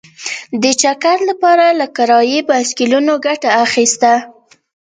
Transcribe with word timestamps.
د 0.63 0.65
چکر 0.81 1.17
لپاره 1.29 1.65
له 1.79 1.85
کرايي 1.95 2.39
بایسکلونو 2.49 3.13
ګټه 3.25 3.49
اخیسته. 3.65 4.13